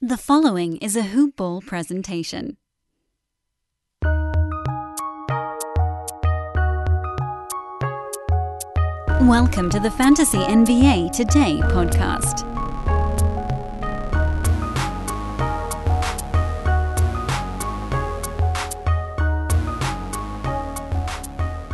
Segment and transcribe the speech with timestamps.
[0.00, 2.56] The following is a Hoop Ball presentation.
[9.22, 12.44] Welcome to the Fantasy NBA Today podcast.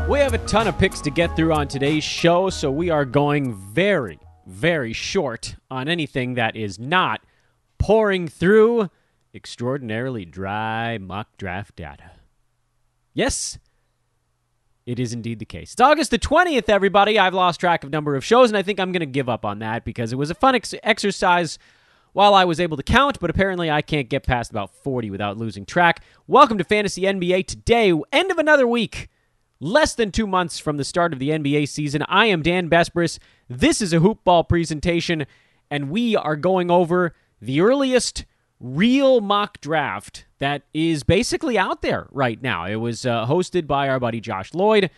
[0.08, 3.04] We have a ton of picks to get through on today's show, so we are
[3.04, 7.20] going very, very short on anything that is not
[7.84, 8.88] pouring through
[9.34, 12.12] extraordinarily dry mock draft data.
[13.12, 13.58] Yes,
[14.86, 15.74] it is indeed the case.
[15.74, 17.18] It's August the 20th, everybody.
[17.18, 19.44] I've lost track of number of shows, and I think I'm going to give up
[19.44, 21.58] on that because it was a fun ex- exercise
[22.14, 25.36] while I was able to count, but apparently I can't get past about 40 without
[25.36, 26.02] losing track.
[26.26, 29.10] Welcome to Fantasy NBA today, end of another week.
[29.60, 33.18] Less than two months from the start of the NBA season, I am Dan Besbris.
[33.50, 35.26] This is a hoopball presentation,
[35.70, 37.12] and we are going over
[37.44, 38.24] the earliest
[38.60, 42.66] real mock draft that is basically out there right now.
[42.66, 44.90] It was uh, hosted by our buddy Josh Lloyd.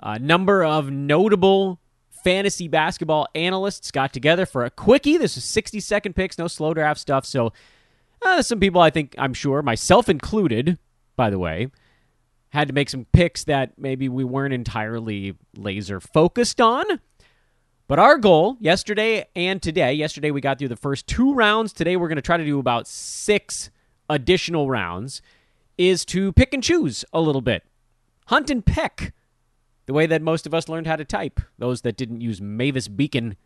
[0.00, 1.80] A number of notable
[2.24, 5.18] fantasy basketball analysts got together for a quickie.
[5.18, 7.26] This is 60 second picks, no slow draft stuff.
[7.26, 7.52] So,
[8.22, 10.78] uh, some people, I think, I'm sure, myself included,
[11.16, 11.68] by the way,
[12.50, 16.84] had to make some picks that maybe we weren't entirely laser focused on.
[17.90, 21.72] But our goal yesterday and today, yesterday we got through the first two rounds.
[21.72, 23.68] Today we're going to try to do about six
[24.08, 25.22] additional rounds,
[25.76, 27.64] is to pick and choose a little bit.
[28.26, 29.12] Hunt and peck,
[29.86, 31.40] the way that most of us learned how to type.
[31.58, 33.36] Those that didn't use Mavis Beacon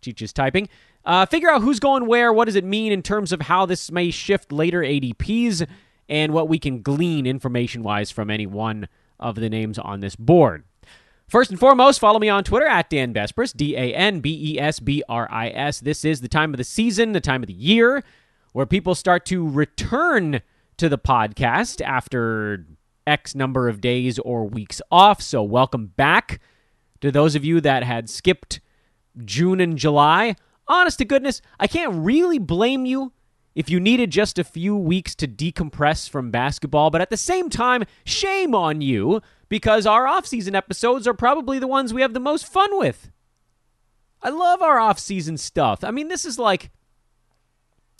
[0.00, 0.68] teaches typing.
[1.04, 3.92] Uh, figure out who's going where, what does it mean in terms of how this
[3.92, 5.64] may shift later ADPs,
[6.08, 8.88] and what we can glean information wise from any one
[9.20, 10.64] of the names on this board.
[11.28, 14.60] First and foremost, follow me on Twitter at Dan Besbris, D A N B E
[14.60, 15.80] S B R I S.
[15.80, 18.04] This is the time of the season, the time of the year
[18.52, 20.40] where people start to return
[20.76, 22.64] to the podcast after
[23.08, 25.20] X number of days or weeks off.
[25.20, 26.40] So, welcome back
[27.00, 28.60] to those of you that had skipped
[29.24, 30.36] June and July.
[30.68, 33.12] Honest to goodness, I can't really blame you
[33.56, 37.50] if you needed just a few weeks to decompress from basketball, but at the same
[37.50, 42.20] time, shame on you because our off-season episodes are probably the ones we have the
[42.20, 43.10] most fun with.
[44.22, 45.84] I love our off-season stuff.
[45.84, 46.70] I mean, this is like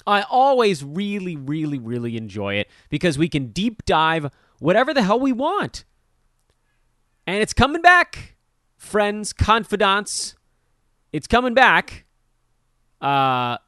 [0.07, 5.21] I always really really really enjoy it because we can deep dive whatever the hell
[5.21, 5.85] we want.
[7.27, 8.37] And it's coming back.
[8.77, 10.37] Friends, confidants,
[11.13, 12.05] it's coming back.
[13.01, 13.59] Uh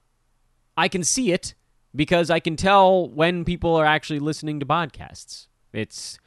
[0.76, 1.54] I can see it
[1.94, 5.48] because I can tell when people are actually listening to podcasts.
[5.72, 6.18] It's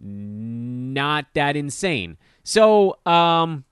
[0.00, 2.16] not that insane.
[2.42, 3.64] So, um,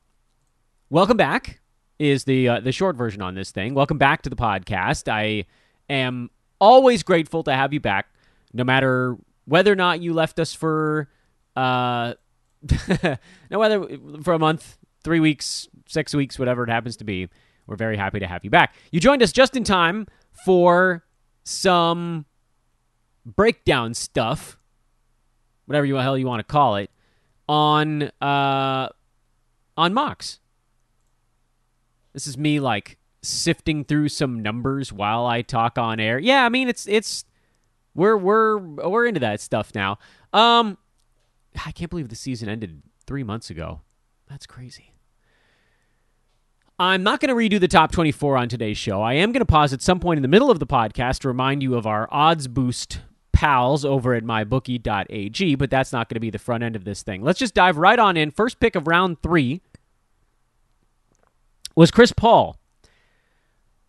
[0.90, 1.60] welcome back
[1.98, 3.74] is the uh, the short version on this thing.
[3.74, 5.10] Welcome back to the podcast.
[5.10, 5.46] I
[5.88, 6.30] am
[6.60, 8.08] always grateful to have you back,
[8.52, 11.08] no matter whether or not you left us for
[11.56, 12.14] uh,
[13.50, 17.28] no whether for a month, three weeks, six weeks, whatever it happens to be.
[17.66, 18.74] We're very happy to have you back.
[18.90, 20.06] You joined us just in time
[20.44, 21.04] for
[21.44, 22.24] some
[23.26, 24.57] breakdown stuff,
[25.68, 26.90] whatever you hell you want to call it,
[27.46, 28.88] on uh,
[29.76, 30.40] on mocks.
[32.14, 36.18] This is me like sifting through some numbers while I talk on air.
[36.18, 37.26] Yeah, I mean it's it's
[37.94, 39.98] we're we're we're into that stuff now.
[40.32, 40.78] Um,
[41.66, 43.82] I can't believe the season ended three months ago.
[44.28, 44.94] That's crazy.
[46.80, 49.02] I'm not going to redo the top 24 on today's show.
[49.02, 51.28] I am going to pause at some point in the middle of the podcast to
[51.28, 53.00] remind you of our odds boost
[53.38, 57.04] pals over at mybookie.ag, but that's not going to be the front end of this
[57.04, 57.22] thing.
[57.22, 58.32] Let's just dive right on in.
[58.32, 59.60] First pick of round three
[61.76, 62.56] was Chris Paul.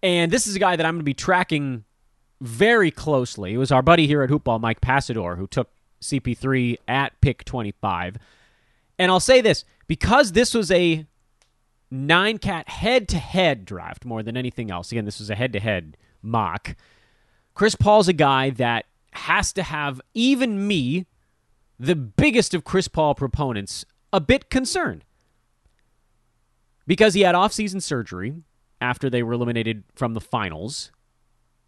[0.04, 1.84] And this is a guy that I'm going to be tracking
[2.40, 3.56] very closely.
[3.56, 8.20] It was our buddy here at Hoopball, Mike Passador, who took CP3 at pick 25.
[9.00, 11.08] And I'll say this because this was a
[11.90, 14.92] nine cat head to head draft more than anything else.
[14.92, 16.76] Again, this was a head to head mock.
[17.56, 21.06] Chris Paul's a guy that has to have even me,
[21.80, 25.06] the biggest of Chris Paul proponents, a bit concerned.
[26.86, 28.34] Because he had offseason surgery
[28.82, 30.92] after they were eliminated from the finals.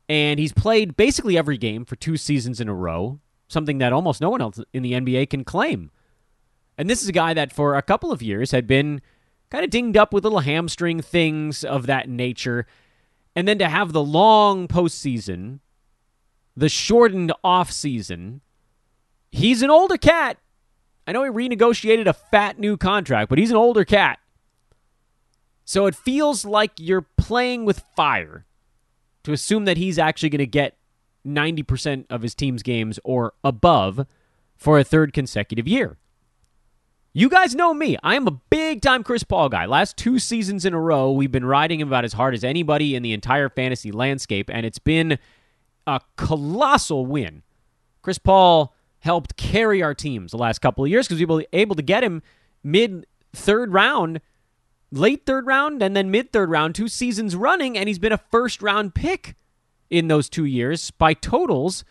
[0.10, 4.22] And he's played basically every game for two seasons in a row, something that almost
[4.22, 5.92] no one else in the NBA can claim.
[6.78, 9.02] And this is a guy that for a couple of years had been
[9.50, 12.66] kind of dinged up with little hamstring things of that nature.
[13.36, 15.60] And then to have the long postseason,
[16.56, 18.42] the shortened off season,
[19.32, 20.38] he's an older cat.
[21.08, 24.20] I know he renegotiated a fat new contract, but he's an older cat.
[25.66, 28.46] So it feels like you're playing with fire
[29.24, 30.78] to assume that he's actually going to get
[31.26, 34.06] 90% of his team's games or above
[34.58, 35.98] for a third consecutive year.
[37.14, 37.98] You guys know me.
[38.04, 39.66] I am a big time Chris Paul guy.
[39.66, 42.96] Last two seasons in a row, we've been riding him about as hard as anybody
[42.96, 45.20] in the entire fantasy landscape, and it's been
[45.88, 47.44] a colossal win.
[48.02, 51.76] Chris Paul helped carry our teams the last couple of years because we were able
[51.76, 52.22] to get him
[52.64, 54.22] mid third round,
[54.92, 58.18] late third round, and then mid third round, two seasons running, and he's been a
[58.18, 59.36] first round pick
[59.90, 61.84] in those two years by totals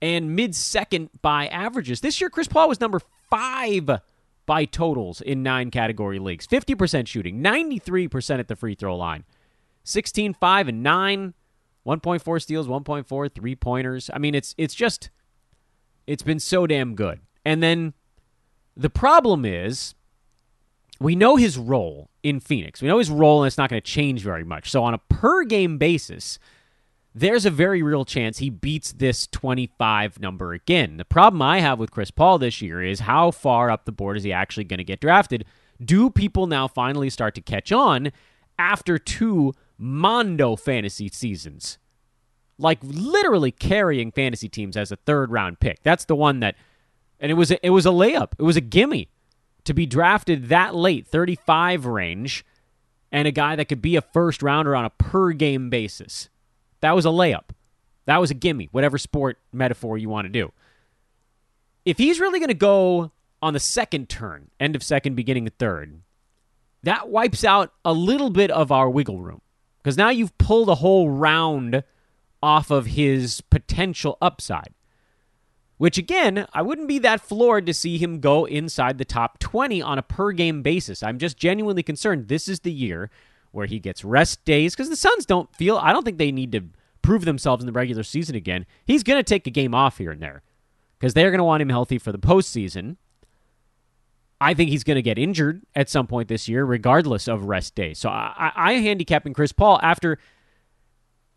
[0.00, 2.00] and mid second by averages.
[2.00, 3.88] This year, Chris Paul was number five
[4.44, 9.24] by totals in nine category leagues 50% shooting, 93% at the free throw line,
[9.84, 11.34] 16, 5, and 9,
[11.86, 14.10] 1.4 steals, 1.4 three pointers.
[14.12, 15.10] I mean, it's it's just
[16.06, 17.20] it's been so damn good.
[17.44, 17.94] And then
[18.76, 19.94] the problem is
[21.00, 22.80] we know his role in Phoenix.
[22.80, 24.70] We know his role, and it's not going to change very much.
[24.70, 26.38] So, on a per game basis,
[27.14, 30.96] there's a very real chance he beats this 25 number again.
[30.96, 34.16] The problem I have with Chris Paul this year is how far up the board
[34.16, 35.44] is he actually going to get drafted?
[35.84, 38.12] Do people now finally start to catch on
[38.58, 39.52] after two
[39.82, 41.78] Mondo fantasy seasons?
[42.58, 45.82] Like literally carrying fantasy teams as a third round pick.
[45.82, 46.54] That's the one that
[47.18, 48.32] and it was a, it was a layup.
[48.38, 49.08] It was a gimme
[49.64, 52.44] to be drafted that late, 35 range,
[53.12, 56.28] and a guy that could be a first rounder on a per game basis.
[56.80, 57.50] That was a layup.
[58.06, 60.52] That was a gimme, whatever sport metaphor you want to do.
[61.84, 65.54] If he's really going to go on the second turn, end of second, beginning of
[65.54, 66.00] third,
[66.82, 69.40] that wipes out a little bit of our wiggle room.
[69.82, 71.82] Because now you've pulled a whole round
[72.42, 74.74] off of his potential upside.
[75.78, 79.82] Which, again, I wouldn't be that floored to see him go inside the top 20
[79.82, 81.02] on a per game basis.
[81.02, 83.10] I'm just genuinely concerned this is the year
[83.50, 86.52] where he gets rest days because the Suns don't feel, I don't think they need
[86.52, 86.64] to
[87.02, 88.64] prove themselves in the regular season again.
[88.84, 90.42] He's going to take a game off here and there
[90.98, 92.96] because they're going to want him healthy for the postseason.
[94.42, 97.76] I think he's going to get injured at some point this year, regardless of rest
[97.76, 98.00] days.
[98.00, 100.18] So I, I, I handicapping Chris Paul after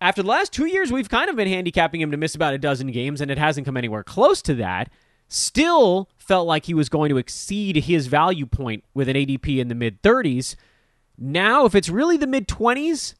[0.01, 2.57] after the last two years, we've kind of been handicapping him to miss about a
[2.57, 4.89] dozen games, and it hasn't come anywhere close to that.
[5.27, 9.67] Still felt like he was going to exceed his value point with an ADP in
[9.67, 10.55] the mid 30s.
[11.17, 13.13] Now, if it's really the mid 20s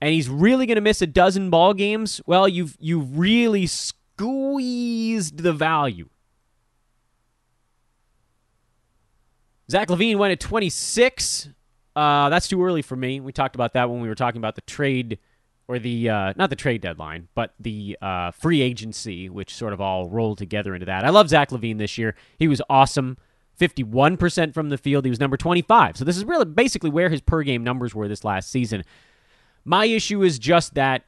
[0.00, 5.38] and he's really going to miss a dozen ball games, well, you've you've really squeezed
[5.38, 6.08] the value.
[9.70, 11.48] Zach LaVine went at 26.
[11.94, 13.20] Uh, that's too early for me.
[13.20, 15.18] We talked about that when we were talking about the trade
[15.66, 19.80] or the uh, not the trade deadline, but the uh, free agency, which sort of
[19.80, 21.04] all rolled together into that.
[21.04, 22.14] I love Zach LaVine this year.
[22.38, 23.18] He was awesome.
[23.60, 25.04] 51% from the field.
[25.04, 25.96] He was number 25.
[25.96, 28.84] So this is really basically where his per game numbers were this last season.
[29.64, 31.04] My issue is just that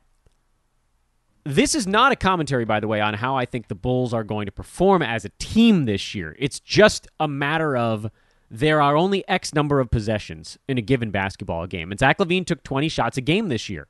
[1.44, 4.24] this is not a commentary, by the way, on how I think the Bulls are
[4.24, 6.36] going to perform as a team this year.
[6.38, 8.10] It's just a matter of
[8.50, 11.92] there are only X number of possessions in a given basketball game.
[11.92, 13.86] And Zach LaVine took 20 shots a game this year.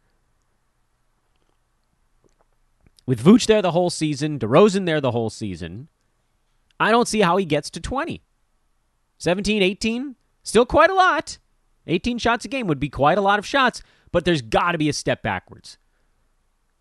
[3.06, 5.88] With Vooch there the whole season, DeRozan there the whole season,
[6.78, 8.22] I don't see how he gets to 20.
[9.18, 11.38] 17, 18, still quite a lot.
[11.86, 14.78] 18 shots a game would be quite a lot of shots, but there's got to
[14.78, 15.78] be a step backwards.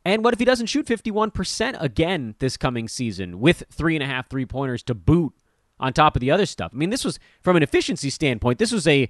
[0.05, 4.07] And what if he doesn't shoot 51% again this coming season with three and a
[4.07, 5.33] half three pointers to boot
[5.79, 6.71] on top of the other stuff?
[6.73, 9.09] I mean, this was, from an efficiency standpoint, this was a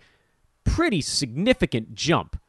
[0.64, 2.40] pretty significant jump.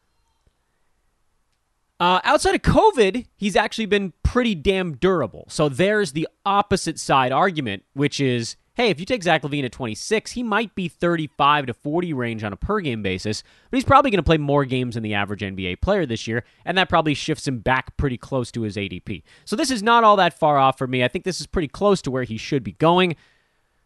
[1.99, 5.45] Uh, outside of COVID, he's actually been pretty damn durable.
[5.49, 9.73] So there's the opposite side argument, which is hey, if you take Zach LaVine at
[9.73, 13.85] 26, he might be 35 to 40 range on a per game basis, but he's
[13.85, 16.89] probably going to play more games than the average NBA player this year, and that
[16.89, 19.23] probably shifts him back pretty close to his ADP.
[19.45, 21.05] So this is not all that far off for me.
[21.05, 23.17] I think this is pretty close to where he should be going.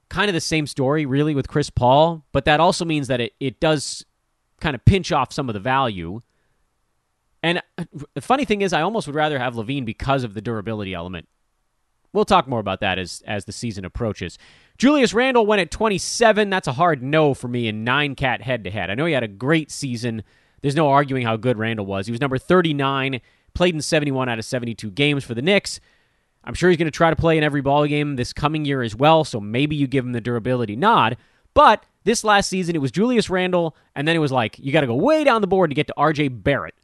[0.08, 3.32] Kind of the same story, really, with Chris Paul, but that also means that it,
[3.40, 4.04] it does
[4.60, 6.20] kind of pinch off some of the value.
[7.42, 7.84] And uh,
[8.14, 11.28] the funny thing is, I almost would rather have LaVine because of the durability element.
[12.14, 14.38] We'll talk more about that as as the season approaches.
[14.78, 16.48] Julius Randle went at 27.
[16.48, 18.88] That's a hard no for me in nine cat head to head.
[18.88, 20.22] I know he had a great season.
[20.62, 22.06] There's no arguing how good Randle was.
[22.06, 23.20] He was number 39,
[23.52, 25.80] played in 71 out of 72 games for the Knicks.
[26.44, 28.82] I'm sure he's going to try to play in every ball game this coming year
[28.82, 31.16] as well, so maybe you give him the durability nod.
[31.54, 34.82] But this last season, it was Julius Randle, and then it was like, you got
[34.82, 36.74] to go way down the board to get to RJ Barrett.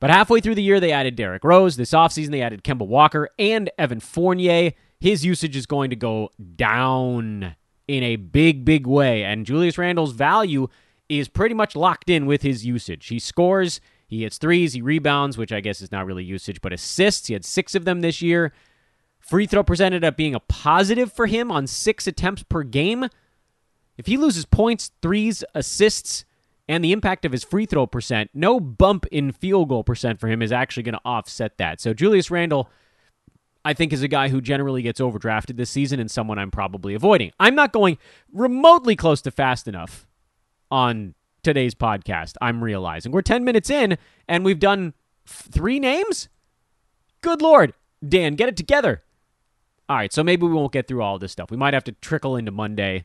[0.00, 1.76] But halfway through the year, they added Derrick Rose.
[1.76, 6.30] This offseason, they added Kemba Walker and Evan Fournier his usage is going to go
[6.56, 7.54] down
[7.86, 9.24] in a big, big way.
[9.24, 10.68] And Julius Randle's value
[11.08, 13.06] is pretty much locked in with his usage.
[13.08, 16.72] He scores He hits threes, he rebounds, which I guess is not really usage, but
[16.72, 17.26] assists.
[17.26, 18.52] He had six of them this year.
[19.18, 23.08] Free throw percent ended up being a positive for him on six attempts per game.
[23.98, 26.24] If he loses points, threes, assists,
[26.68, 30.28] and the impact of his free throw percent, no bump in field goal percent for
[30.28, 31.80] him is actually going to offset that.
[31.80, 32.70] So Julius Randle,
[33.64, 36.94] I think, is a guy who generally gets overdrafted this season and someone I'm probably
[36.94, 37.32] avoiding.
[37.40, 37.98] I'm not going
[38.32, 40.06] remotely close to fast enough
[40.70, 41.14] on
[41.46, 42.34] today's podcast.
[42.40, 43.98] I'm realizing we're 10 minutes in
[44.28, 44.94] and we've done
[45.26, 46.28] three names.
[47.22, 47.72] Good Lord,
[48.06, 49.02] Dan, get it together.
[49.88, 51.50] All right, so maybe we won't get through all this stuff.
[51.50, 53.04] We might have to trickle into Monday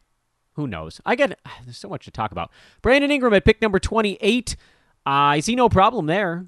[0.53, 1.00] who knows?
[1.05, 2.51] I get there's so much to talk about.
[2.81, 4.55] Brandon Ingram at pick number 28.
[5.05, 6.48] I see no problem there.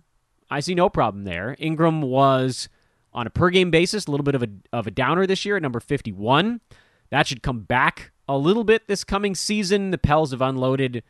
[0.50, 1.56] I see no problem there.
[1.60, 2.70] Ingram was
[3.14, 5.56] on a per game basis a little bit of a of a downer this year
[5.58, 6.62] at number 51.
[7.10, 9.92] That should come back a little bit this coming season.
[9.92, 11.04] The Pels have unloaded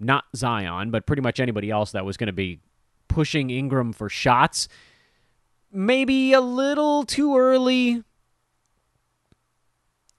[0.00, 2.60] not Zion, but pretty much anybody else that was going to be
[3.08, 4.68] pushing Ingram for shots.
[5.72, 8.02] Maybe a little too early.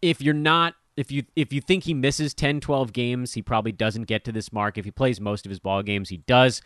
[0.02, 3.72] If you're not if you if you think he misses 10 12 games he probably
[3.72, 4.78] doesn't get to this mark.
[4.78, 6.62] If he plays most of his ball games he does.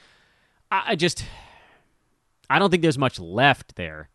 [0.71, 1.23] I, just
[2.49, 4.09] i don't think there's much left there.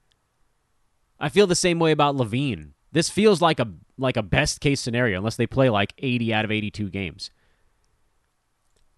[1.19, 2.71] I feel the same way about LaVine.
[2.92, 6.45] This feels like a like a best case scenario unless they play like 80 out
[6.45, 7.30] of 82 games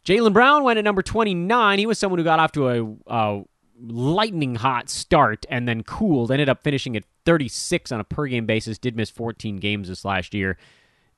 [0.05, 3.43] jaylen brown went at number 29 he was someone who got off to a, a
[3.81, 8.47] lightning hot start and then cooled ended up finishing at 36 on a per game
[8.47, 10.57] basis did miss 14 games this last year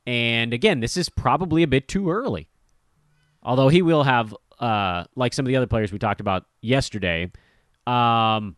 [0.07, 2.49] and again, this is probably a bit too early.
[3.43, 7.31] Although he will have, uh, like some of the other players we talked about yesterday,
[7.87, 8.57] um,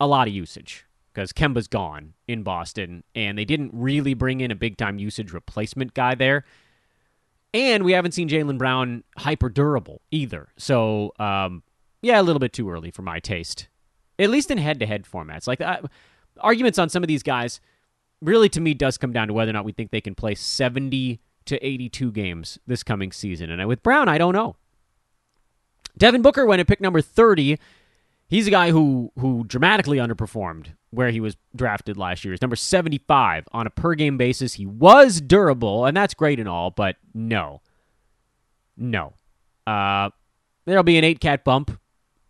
[0.00, 4.50] a lot of usage because Kemba's gone in Boston, and they didn't really bring in
[4.50, 6.44] a big time usage replacement guy there.
[7.54, 10.48] And we haven't seen Jaylen Brown hyper durable either.
[10.56, 11.62] So, um,
[12.02, 13.68] yeah, a little bit too early for my taste,
[14.18, 15.46] at least in head to head formats.
[15.46, 15.82] Like uh,
[16.40, 17.60] arguments on some of these guys
[18.20, 20.34] really to me does come down to whether or not we think they can play
[20.34, 23.50] 70 to 82 games this coming season.
[23.50, 24.56] And with Brown, I don't know.
[25.96, 27.58] Devin Booker went at pick number 30.
[28.34, 32.32] He's a guy who who dramatically underperformed where he was drafted last year.
[32.32, 34.54] He's number 75 on a per game basis.
[34.54, 37.60] He was durable, and that's great and all, but no.
[38.76, 39.12] No.
[39.68, 40.10] Uh,
[40.64, 41.78] there'll be an eight cat bump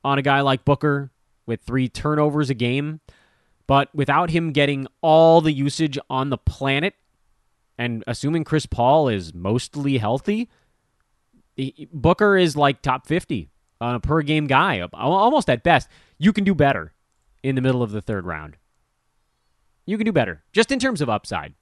[0.05, 1.11] on a guy like Booker
[1.47, 3.01] with three turnovers a game.
[3.67, 6.93] But without him getting all the usage on the planet,
[7.79, 10.51] and assuming Chris Paul is mostly healthy,
[11.95, 13.49] Booker is like top 50
[13.81, 15.89] a per game guy, almost at best.
[16.19, 16.93] You can do better
[17.43, 18.57] in the middle of the third round.
[19.87, 21.55] You can do better, just in terms of upside.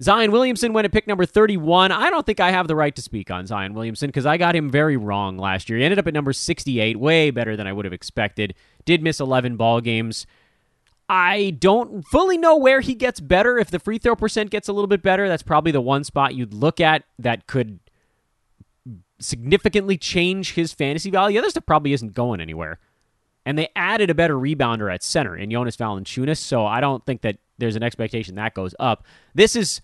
[0.00, 1.92] Zion Williamson went at pick number 31.
[1.92, 4.56] I don't think I have the right to speak on Zion Williamson because I got
[4.56, 5.78] him very wrong last year.
[5.78, 8.54] He ended up at number 68, way better than I would have expected.
[8.84, 10.26] Did miss 11 ball games.
[11.08, 13.58] I don't fully know where he gets better.
[13.58, 16.34] If the free throw percent gets a little bit better, that's probably the one spot
[16.34, 17.78] you'd look at that could
[19.22, 21.36] significantly change his fantasy value.
[21.36, 22.78] The other stuff probably isn't going anywhere.
[23.44, 27.22] And they added a better rebounder at center in Jonas Valanciunas, so I don't think
[27.22, 29.04] that there's an expectation that goes up.
[29.34, 29.80] This is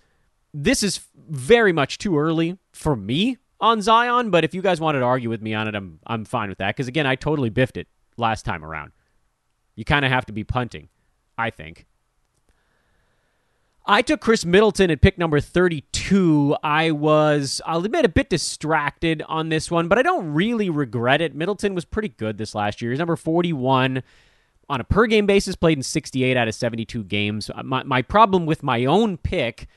[0.53, 4.99] this is very much too early for me on Zion, but if you guys wanted
[4.99, 7.49] to argue with me on it, I'm I'm fine with that because again, I totally
[7.49, 8.93] biffed it last time around.
[9.75, 10.87] You kind of have to be punting.
[11.37, 11.85] I think.
[13.85, 15.88] I took Khris Middleton at pick number 32.
[16.63, 21.21] I was, I'll admit, a bit distracted on this one, but I don't really regret
[21.21, 21.35] it.
[21.35, 22.91] Middleton was pretty good this last year.
[22.91, 24.03] He's number 41
[24.69, 27.49] on a per game basis, played in 68 out of 72 games.
[27.53, 29.67] Uh, my, my problem with my own pick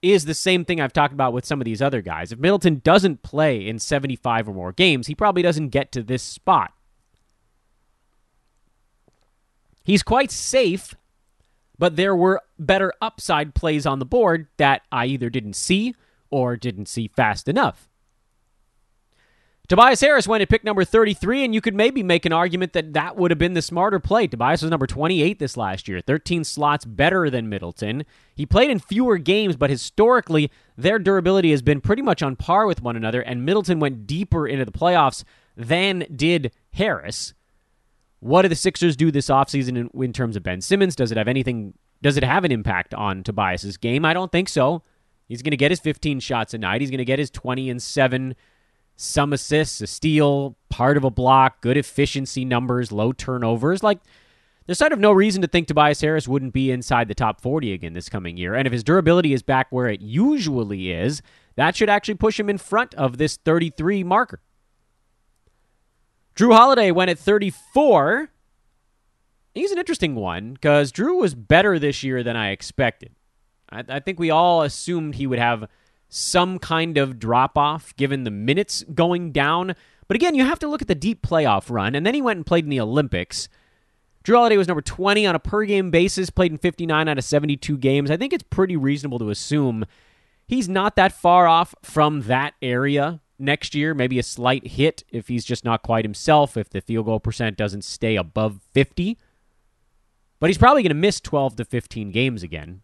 [0.00, 2.32] is the same thing I've talked about with some of these other guys.
[2.32, 6.22] If Middleton doesn't play in 75 or more games, he probably doesn't get to this
[6.22, 6.72] spot.
[9.82, 10.94] He's quite safe
[11.78, 15.94] but there were better upside plays on the board that I either didn't see
[16.30, 17.88] or didn't see fast enough.
[19.68, 22.94] Tobias Harris went at pick number 33, and you could maybe make an argument that
[22.94, 24.26] that would have been the smarter play.
[24.26, 28.06] Tobias was number 28 this last year, 13 slots better than Middleton.
[28.34, 32.66] He played in fewer games, but historically, their durability has been pretty much on par
[32.66, 35.22] with one another, and Middleton went deeper into the playoffs
[35.54, 37.34] than did Harris.
[38.20, 40.96] What do the Sixers do this offseason in, in terms of Ben Simmons?
[40.96, 41.74] Does it have anything?
[42.02, 44.04] Does it have an impact on Tobias's game?
[44.04, 44.82] I don't think so.
[45.28, 46.80] He's going to get his 15 shots a night.
[46.80, 48.34] He's going to get his 20 and 7,
[48.96, 53.82] some assists, a steal, part of a block, good efficiency numbers, low turnovers.
[53.82, 54.00] Like,
[54.66, 57.72] there's sort of no reason to think Tobias Harris wouldn't be inside the top 40
[57.72, 58.54] again this coming year.
[58.54, 61.20] And if his durability is back where it usually is,
[61.56, 64.40] that should actually push him in front of this 33 marker.
[66.38, 68.30] Jrue Holiday went at 34.
[69.54, 73.16] He's an interesting one because Jrue was better this year than I expected.
[73.72, 75.68] I, I think we all assumed he would have
[76.08, 79.74] some kind of drop off given the minutes going down.
[80.06, 82.36] But again, you have to look at the deep playoff run, and then he went
[82.36, 83.48] and played in the Olympics.
[84.22, 87.24] Jrue Holiday was number 20 on a per game basis, played in 59 out of
[87.24, 88.12] 72 games.
[88.12, 89.84] I think it's pretty reasonable to assume
[90.46, 93.94] he's not that far off from that area next year.
[93.94, 97.56] Maybe a slight hit if he's just not quite himself, if the field goal percent
[97.56, 99.18] doesn't stay above 50.
[100.40, 102.82] But he's probably going to miss 12 to 15 games again.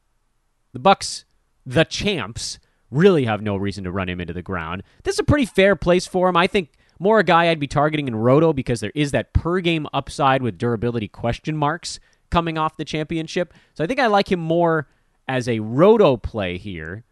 [0.73, 1.25] The Bucks,
[1.65, 2.59] the champs,
[2.91, 4.83] really have no reason to run him into the ground.
[5.05, 6.37] This is a pretty fair place for him.
[6.37, 9.61] I think more a guy I'd be targeting in Roto because there is that per
[9.61, 11.99] game upside with durability question marks
[12.31, 13.53] coming off the championship.
[13.75, 14.89] So I think I like him more
[15.29, 17.05] as a Roto play here.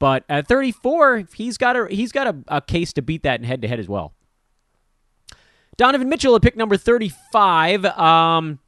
[0.00, 3.46] But at 34, he's got a he's got a, a case to beat that in
[3.46, 4.14] head to head as well.
[5.76, 7.84] Donovan Mitchell at pick number 35.
[7.84, 8.58] Um,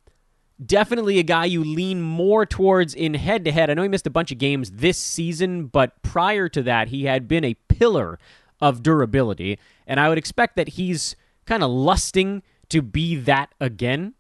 [0.65, 3.71] definitely a guy you lean more towards in head to head.
[3.71, 7.05] I know he missed a bunch of games this season, but prior to that, he
[7.05, 8.19] had been a pillar
[8.61, 14.15] of durability, and I would expect that he's kind of lusting to be that again.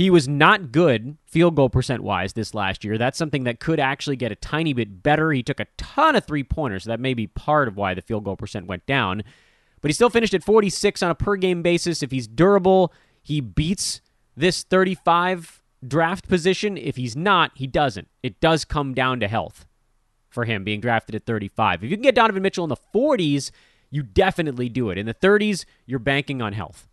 [0.00, 2.96] He was not good field goal percent wise this last year.
[2.96, 5.30] That's something that could actually get a tiny bit better.
[5.30, 8.00] He took a ton of three pointers, so that may be part of why the
[8.00, 9.22] field goal percent went down.
[9.82, 12.02] But he still finished at 46 on a per game basis.
[12.02, 14.00] If he's durable, he beats
[14.34, 16.78] this 35 draft position.
[16.78, 18.08] If he's not, he doesn't.
[18.22, 19.66] It does come down to health
[20.30, 21.84] for him being drafted at 35.
[21.84, 23.50] If you can get Donovan Mitchell in the 40s,
[23.90, 24.96] you definitely do it.
[24.96, 26.88] In the 30s, you're banking on health.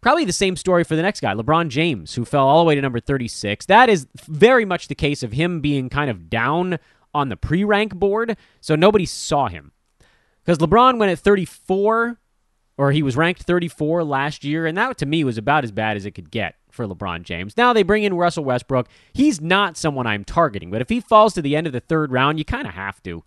[0.00, 2.74] Probably the same story for the next guy, LeBron James, who fell all the way
[2.74, 3.66] to number 36.
[3.66, 6.78] That is very much the case of him being kind of down
[7.12, 9.72] on the pre rank board, so nobody saw him.
[10.42, 12.18] Because LeBron went at 34,
[12.78, 15.96] or he was ranked 34 last year, and that to me was about as bad
[15.96, 17.56] as it could get for LeBron James.
[17.56, 18.88] Now they bring in Russell Westbrook.
[19.12, 22.10] He's not someone I'm targeting, but if he falls to the end of the third
[22.10, 23.22] round, you kind of have to.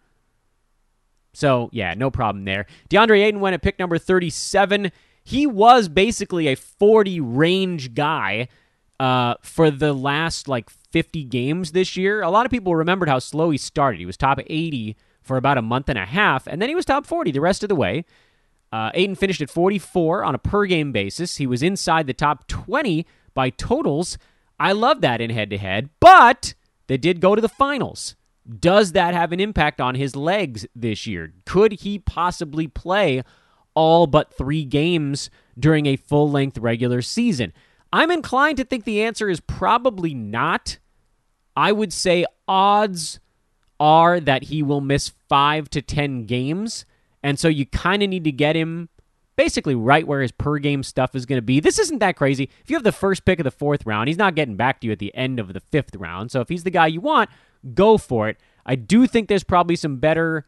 [1.34, 2.66] So, yeah, no problem there.
[2.90, 4.92] DeAndre Ayton went at pick number 37.
[5.24, 8.50] He was basically a 40 range guy
[9.00, 12.22] uh, for the last like 50 games this year.
[12.22, 14.00] A lot of people remembered how slow he started.
[14.00, 16.86] He was top 80 for about a month and a half, and then he was
[16.86, 18.06] top 40 the rest of the way.
[18.72, 21.38] Uh, Ayton finished at 44 on a per game basis.
[21.38, 24.18] He was inside the top 20 by totals.
[24.60, 26.54] I love that in head to head, but
[26.88, 28.16] they did go to the finals.
[28.60, 31.34] Does that have an impact on his legs this year?
[31.46, 33.24] Could he possibly play
[33.76, 37.54] all but three games during a full length regular season?
[37.92, 40.80] I'm inclined to think the answer is probably not.
[41.56, 43.20] I would say odds
[43.80, 46.86] are that he will miss five to 10 games.
[47.22, 48.90] And so you kind of need to get him
[49.36, 51.60] basically right where his per game stuff is going to be.
[51.60, 52.50] This isn't that crazy.
[52.64, 54.88] If you have the first pick of the fourth round, he's not getting back to
[54.88, 56.32] you at the end of the fifth round.
[56.32, 57.30] So if he's the guy you want,
[57.74, 58.38] go for it.
[58.66, 60.46] I do think there's probably some better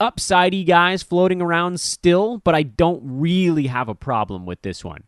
[0.00, 5.04] upsidey guys floating around still, but I don't really have a problem with this one.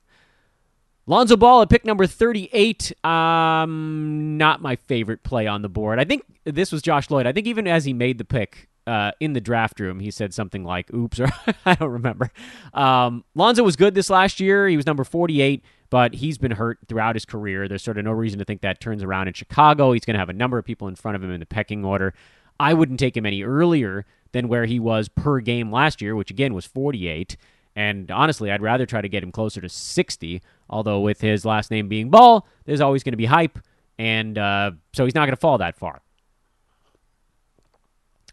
[1.06, 2.92] Lonzo Ball at pick number 38.
[3.04, 6.00] Um, not my favorite play on the board.
[6.00, 7.26] I think this was Josh Lloyd.
[7.26, 10.32] I think even as he made the pick, uh, in the draft room, he said
[10.32, 11.28] something like "Oops," or
[11.66, 12.30] I don't remember.
[12.72, 14.68] Um, Lonzo was good this last year.
[14.68, 17.66] He was number 48, but he's been hurt throughout his career.
[17.66, 19.92] There's sort of no reason to think that turns around in Chicago.
[19.92, 21.84] He's going to have a number of people in front of him in the pecking
[21.84, 22.14] order.
[22.60, 26.30] I wouldn't take him any earlier than where he was per game last year, which
[26.30, 27.36] again was 48.
[27.74, 30.42] And honestly, I'd rather try to get him closer to 60.
[30.68, 33.58] Although with his last name being Ball, there's always going to be hype,
[33.98, 36.00] and uh, so he's not going to fall that far.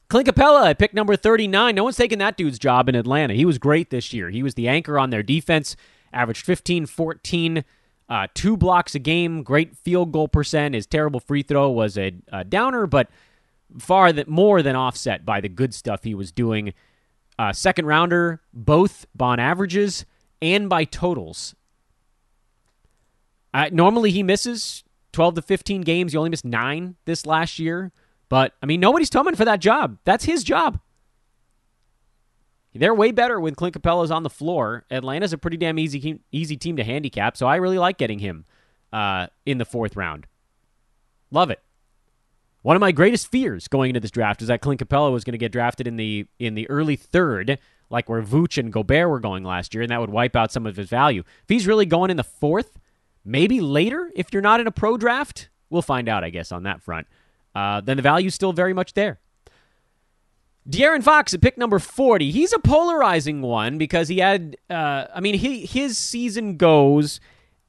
[0.08, 1.76] Clint Capela at pick number 39.
[1.76, 3.34] No one's taking that dude's job in Atlanta.
[3.34, 4.30] He was great this year.
[4.30, 5.76] He was the anchor on their defense,
[6.12, 7.66] averaged 15, 14,
[8.10, 10.76] uh, two blocks a game, great field goal percent.
[10.76, 13.10] His terrible free throw was a, a downer, but
[13.80, 16.74] far that more than offset by the good stuff he was doing.
[17.38, 20.06] Uh, second rounder, both Bon averages
[20.42, 21.56] and by totals.
[23.54, 24.84] Uh, normally he misses
[25.14, 26.12] 12 to 15 games.
[26.12, 27.92] He only missed nine this last year.
[28.30, 29.98] But, I mean, nobody's coming for that job.
[30.06, 30.80] That's his job.
[32.74, 34.86] They're way better when Clint Capela's on the floor.
[34.90, 38.46] Atlanta's a pretty damn easy easy team to handicap, so I really like getting him
[38.92, 40.26] uh, in the fourth round.
[41.30, 41.62] Love it.
[42.64, 45.34] One of my greatest fears going into this draft is that Clint Capela was going
[45.34, 49.20] to get drafted in the in the early third, like where Vooch and Gobert were
[49.20, 51.22] going last year, and that would wipe out some of his value.
[51.44, 52.80] If he's really going in the fourth,
[53.24, 56.64] maybe later, if you're not in a pro draft, we'll find out, I guess, on
[56.64, 57.08] that front
[57.56, 59.20] uh, then the value is still very much there.
[60.70, 62.32] De'Aaron Fox at pick number 40.
[62.32, 67.20] He's a polarizing one because he had, uh, I mean, he, his season goes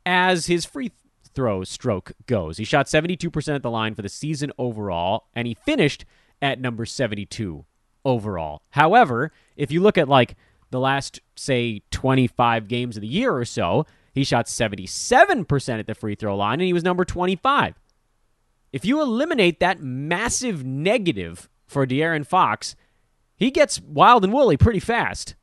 [0.07, 0.93] as his free
[1.35, 2.59] throw stroke goes.
[2.59, 6.05] He shot 72% at the line for the season overall, and he finished
[6.41, 7.65] at number 72
[8.05, 8.63] overall.
[8.71, 10.37] However, if you look at like
[10.71, 15.95] the last, say, 25 games of the year or so, he shot 77% at the
[15.95, 17.75] free throw line, and he was number 25.
[18.73, 22.77] If you eliminate that massive negative for De'Aaron Fox,
[23.37, 25.35] he gets wild and woolly pretty fast.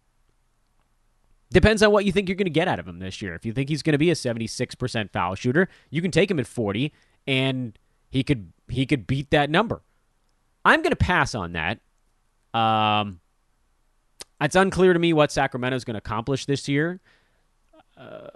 [1.51, 3.35] Depends on what you think you're going to get out of him this year.
[3.35, 6.39] If you think he's going to be a 76% foul shooter, you can take him
[6.39, 6.93] at 40
[7.27, 7.77] and
[8.09, 9.81] he could he could beat that number.
[10.63, 11.79] I'm going to pass on that.
[12.57, 13.19] Um,
[14.39, 16.99] it's unclear to me what Sacramento is going to accomplish this year.
[17.97, 18.27] Uh,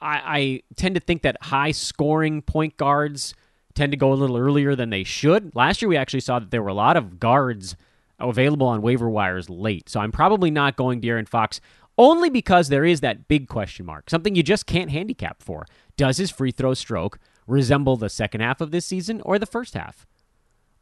[0.00, 3.34] I, I tend to think that high scoring point guards
[3.74, 5.54] tend to go a little earlier than they should.
[5.54, 7.76] Last year, we actually saw that there were a lot of guards
[8.18, 9.88] available on waiver wires late.
[9.88, 11.60] So I'm probably not going De'Aaron Fox
[11.98, 15.66] only because there is that big question mark, something you just can't handicap for.
[15.96, 19.74] Does his free throw stroke resemble the second half of this season or the first
[19.74, 20.06] half?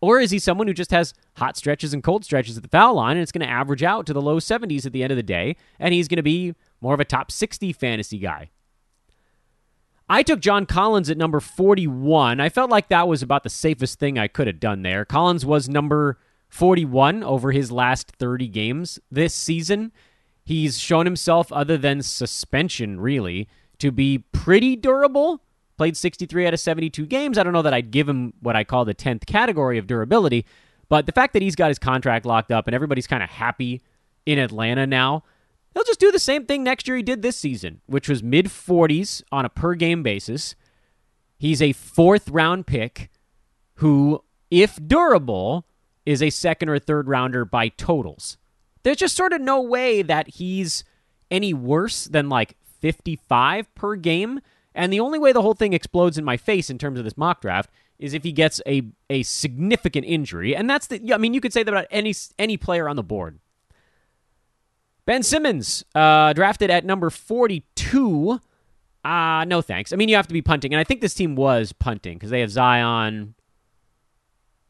[0.01, 2.95] Or is he someone who just has hot stretches and cold stretches at the foul
[2.95, 5.17] line and it's going to average out to the low 70s at the end of
[5.17, 8.51] the day and he's going to be more of a top 60 fantasy guy?
[10.09, 12.41] I took John Collins at number 41.
[12.41, 15.05] I felt like that was about the safest thing I could have done there.
[15.05, 16.19] Collins was number
[16.49, 19.93] 41 over his last 30 games this season.
[20.51, 25.45] He's shown himself, other than suspension, really, to be pretty durable.
[25.79, 27.39] Played 63 out of 72 games.
[27.39, 30.45] I don't know that I'd give him what I call the 10th category of durability,
[30.89, 33.81] but the fact that he's got his contract locked up and everybody's kind of happy
[34.27, 35.23] in Atlanta now,
[35.73, 38.47] he'll just do the same thing next year he did this season, which was mid
[38.47, 40.57] 40s on a per game basis.
[41.39, 43.09] He's a fourth round pick
[43.75, 45.65] who, if durable,
[46.05, 48.37] is a second or third rounder by totals.
[48.83, 50.85] There's just sort of no way that he's
[51.31, 54.41] any worse than like 55 per game.
[54.75, 57.17] And the only way the whole thing explodes in my face in terms of this
[57.17, 60.57] mock draft is if he gets a, a significant injury.
[60.57, 63.03] And that's the, I mean, you could say that about any, any player on the
[63.03, 63.39] board.
[65.05, 68.41] Ben Simmons, uh, drafted at number 42.
[69.05, 69.93] Uh, no thanks.
[69.93, 70.73] I mean, you have to be punting.
[70.73, 73.35] And I think this team was punting because they have Zion,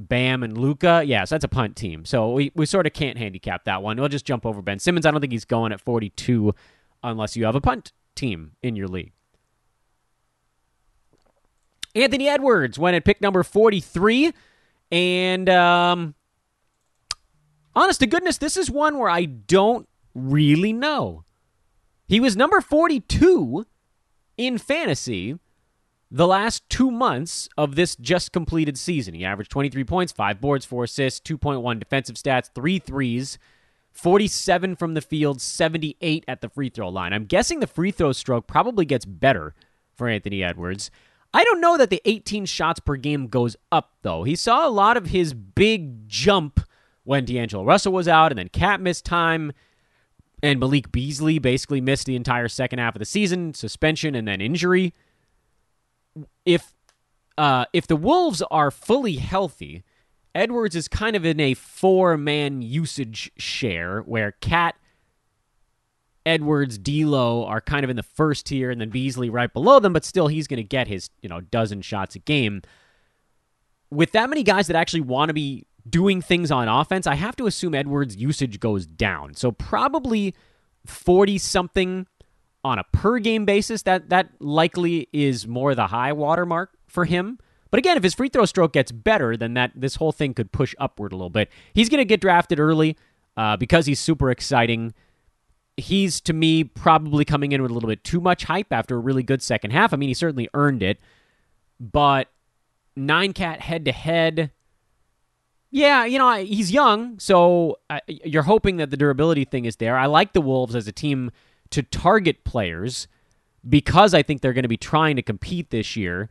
[0.00, 1.02] Bam and Luka.
[1.04, 2.04] yes, that's a punt team.
[2.04, 3.98] So we, we sort of can't handicap that one.
[3.98, 5.04] We'll just jump over Ben Simmons.
[5.04, 6.54] I don't think he's going at 42
[7.02, 9.12] unless you have a punt team in your league.
[11.94, 14.32] Anthony Edwards went at pick number 43.
[14.90, 16.14] And um,
[17.74, 21.24] honest to goodness, this is one where I don't really know.
[22.08, 23.66] He was number 42
[24.36, 25.38] in fantasy
[26.10, 29.14] the last two months of this just completed season.
[29.14, 33.38] He averaged 23 points, 5 boards, 4 assists, 2.1 defensive stats, 3 threes,
[33.92, 37.12] 47 from the field, 78 at the free throw line.
[37.12, 39.54] I'm guessing the free throw stroke probably gets better
[39.94, 40.90] for Anthony Edwards.
[41.32, 44.24] I don't know that the 18 shots per game goes up, though.
[44.24, 46.60] He saw a lot of his big jump
[47.04, 49.52] when D'Angelo Russell was out, and then KAT missed time,
[50.42, 54.40] and Malik Beasley basically missed the entire second half of the season, suspension, and then
[54.40, 54.92] injury
[56.44, 56.74] if
[57.38, 59.82] uh, if the Wolves are fully healthy,
[60.34, 64.76] Edwards is kind of in a four man usage share where KAT,
[66.26, 69.92] Edwards, D'Lo are kind of in the first tier, and then Beasley right below them.
[69.92, 72.62] But still, he's going to get his you know dozen shots a game.
[73.90, 77.34] With that many guys that actually want to be doing things on offense, I have
[77.36, 79.34] to assume Edwards' usage goes down.
[79.34, 80.34] So probably
[80.86, 82.06] forty something
[82.64, 87.38] on a per game basis, that that likely is more the high watermark for him.
[87.70, 90.52] But again, if his free throw stroke gets better, then that this whole thing could
[90.52, 91.50] push upward a little bit.
[91.72, 92.96] He's going to get drafted early
[93.36, 94.92] uh, because he's super exciting.
[95.76, 98.98] He's to me probably coming in with a little bit too much hype after a
[98.98, 99.92] really good second half.
[99.94, 100.98] I mean, he certainly earned it,
[101.78, 102.28] but
[102.96, 104.50] nine cat head to head.
[105.70, 109.96] Yeah, you know he's young, so uh, you're hoping that the durability thing is there.
[109.96, 111.30] I like the Wolves as a team
[111.70, 113.08] to target players
[113.68, 116.30] because I think they're going to be trying to compete this year.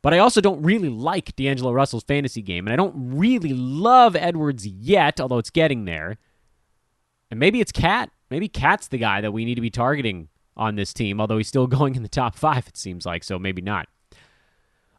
[0.00, 4.14] But I also don't really like D'Angelo Russell's fantasy game, and I don't really love
[4.14, 6.18] Edwards yet, although it's getting there.
[7.30, 8.10] And maybe it's KAT.
[8.30, 11.48] Maybe KAT's the guy that we need to be targeting on this team, although he's
[11.48, 13.88] still going in the top five, it seems like, so maybe not.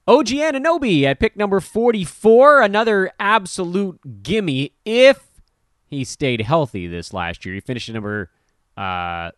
[0.08, 5.28] OG Anunoby at pick number 44, another absolute gimme if
[5.86, 7.54] he stayed healthy this last year.
[7.54, 8.32] He finished at number
[8.75, 9.32] uh,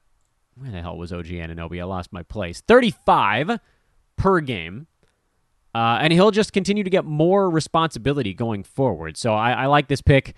[0.62, 1.82] where the hell was OG Anunoby?
[1.82, 2.62] I lost my place.
[2.62, 3.60] 35
[4.16, 4.88] per game.
[5.74, 9.18] Uh, and he'll just continue to get more responsibility going forward.
[9.18, 10.36] So I, I like this pick.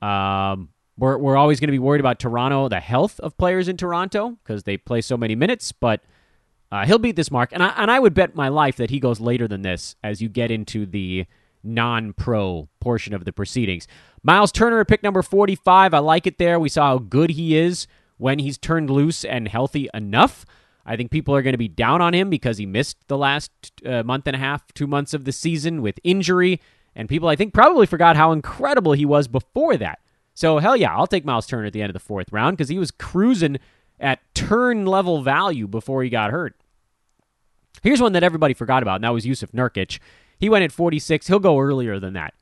[0.00, 3.76] Um, we're, we're always going to be worried about Toronto, the health of players in
[3.76, 6.02] Toronto, because they play so many minutes, but
[6.70, 7.50] uh, he'll beat this mark.
[7.52, 10.22] And I, and I would bet my life that he goes later than this as
[10.22, 11.26] you get into the
[11.64, 13.88] non pro portion of the proceedings.
[14.22, 15.94] Miles Turner at pick number 45.
[15.94, 16.60] I like it there.
[16.60, 20.44] We saw how good he is when he's turned loose and healthy enough.
[20.86, 23.50] I think people are going to be down on him because he missed the last
[23.86, 26.60] uh, month and a half, two months of the season with injury.
[26.94, 30.00] And people, I think, probably forgot how incredible he was before that.
[30.34, 32.68] So, hell yeah, I'll take Miles Turner at the end of the fourth round because
[32.68, 33.58] he was cruising
[33.98, 36.54] at turn level value before he got hurt.
[37.82, 39.98] Here's one that everybody forgot about, and that was Yusuf Nurkic.
[40.38, 41.26] He went at 46.
[41.26, 42.34] He'll go earlier than that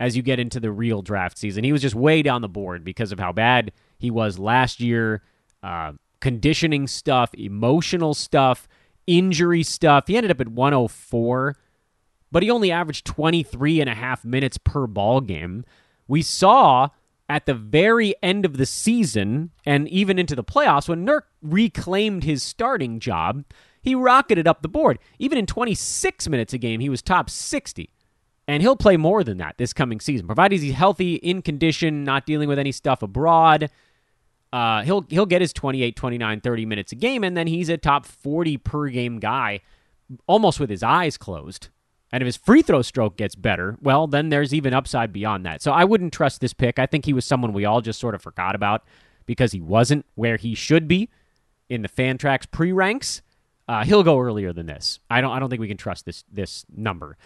[0.00, 1.62] as you get into the real draft season.
[1.62, 5.22] He was just way down the board because of how bad he was last year.
[5.62, 8.66] Uh, conditioning stuff, emotional stuff,
[9.06, 10.06] injury stuff.
[10.06, 11.56] He ended up at 104,
[12.32, 15.64] but he only averaged 23 and a half minutes per ball game.
[16.08, 16.88] We saw
[17.28, 22.24] at the very end of the season and even into the playoffs when Nurk reclaimed
[22.24, 23.44] his starting job,
[23.82, 24.98] he rocketed up the board.
[25.18, 27.90] Even in 26 minutes a game, he was top 60.
[28.50, 32.26] And he'll play more than that this coming season, provided he's healthy, in condition, not
[32.26, 33.70] dealing with any stuff abroad.
[34.52, 37.76] Uh, he'll he'll get his 28, 29, 30 minutes a game, and then he's a
[37.76, 39.60] top 40 per game guy,
[40.26, 41.68] almost with his eyes closed.
[42.10, 45.62] And if his free throw stroke gets better, well, then there's even upside beyond that.
[45.62, 46.80] So I wouldn't trust this pick.
[46.80, 48.82] I think he was someone we all just sort of forgot about
[49.26, 51.08] because he wasn't where he should be
[51.68, 53.22] in the Fantrax pre ranks.
[53.68, 54.98] Uh, he'll go earlier than this.
[55.08, 55.30] I don't.
[55.30, 57.16] I don't think we can trust this this number.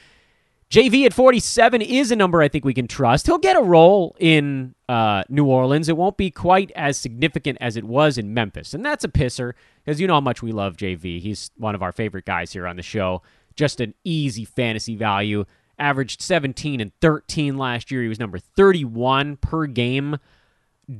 [0.74, 3.26] JV at 47 is a number I think we can trust.
[3.26, 5.88] He'll get a role in uh, New Orleans.
[5.88, 9.52] It won't be quite as significant as it was in Memphis, and that's a pisser
[9.84, 11.20] because you know how much we love JV.
[11.20, 13.22] He's one of our favorite guys here on the show.
[13.54, 15.44] Just an easy fantasy value.
[15.78, 18.02] Averaged 17 and 13 last year.
[18.02, 20.16] He was number 31 per game.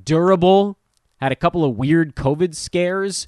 [0.05, 0.79] Durable.
[1.17, 3.27] Had a couple of weird COVID scares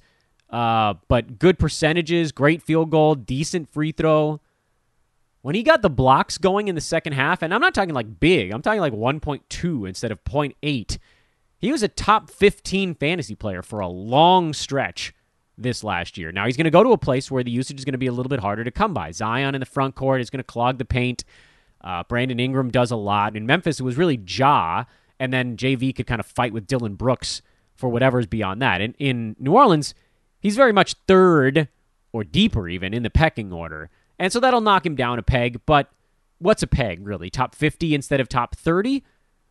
[0.51, 4.41] uh, but good percentages, great field goal, decent free throw.
[5.47, 8.19] When he got the blocks going in the second half, and I'm not talking like
[8.19, 10.99] big, I'm talking like 1.2 instead of 0.8.
[11.61, 15.15] He was a top 15 fantasy player for a long stretch
[15.57, 16.33] this last year.
[16.33, 18.09] Now he's going to go to a place where the usage is going to be
[18.09, 19.13] a little bit harder to come by.
[19.13, 21.23] Zion in the front court is going to clog the paint.
[21.81, 23.37] Uh, Brandon Ingram does a lot.
[23.37, 24.83] In Memphis, it was really Ja,
[25.21, 27.41] and then JV could kind of fight with Dillon Brooks
[27.77, 28.81] for whatever's beyond that.
[28.81, 29.95] And in New Orleans,
[30.41, 31.69] he's very much third
[32.13, 33.91] or deeper even in the pecking order.
[34.19, 35.91] And so that'll knock him down a peg, but
[36.39, 37.31] what's a peg really?
[37.31, 39.03] Top 50 instead of top 30?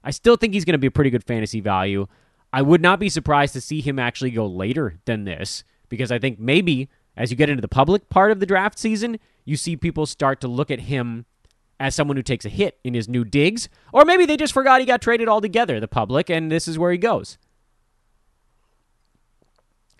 [0.03, 2.07] I still think he's going to be a pretty good fantasy value.
[2.53, 6.19] I would not be surprised to see him actually go later than this because I
[6.19, 9.75] think maybe as you get into the public part of the draft season, you see
[9.75, 11.25] people start to look at him
[11.79, 14.79] as someone who takes a hit in his new digs, or maybe they just forgot
[14.79, 17.37] he got traded altogether, the public, and this is where he goes.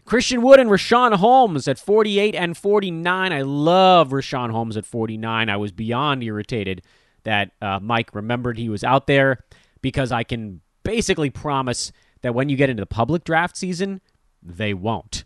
[0.06, 3.34] Christian Wood and Richaun Holmes at 48 and 49.
[3.34, 5.50] I love Richaun Holmes at 49.
[5.50, 6.84] I was beyond irritated
[7.24, 9.44] that uh, Mike remembered he was out there
[9.82, 11.92] because I can basically promise
[12.22, 14.00] that when you get into the public draft season,
[14.44, 15.26] they won't.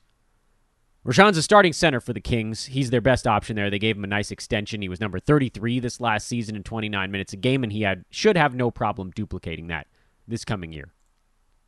[1.06, 2.66] Richaun's a starting center for the Kings.
[2.66, 3.70] He's their best option there.
[3.70, 4.82] They gave him a nice extension.
[4.82, 8.06] He was number 33 this last season in 29 minutes a game, and he had
[8.10, 9.88] should have no problem duplicating that
[10.28, 10.94] this coming year.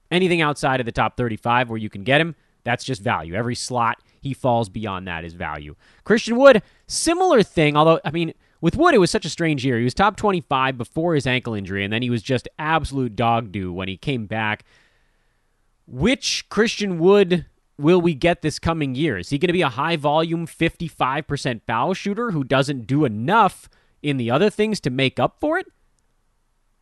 [0.09, 3.33] Anything outside of the top 35 where you can get him, that's just value.
[3.33, 5.75] Every slot he falls beyond that is value.
[6.03, 9.77] Christian Wood, similar thing, although, I mean, with Wood, it was such a strange year.
[9.77, 13.51] He was top 25 before his ankle injury, and then he was just absolute dog
[13.51, 14.63] do when he came back.
[15.87, 17.45] Which Christian Wood
[17.77, 19.17] will we get this coming year?
[19.17, 23.67] Is he going to be a high volume 55% foul shooter who doesn't do enough
[24.03, 25.65] in the other things to make up for it?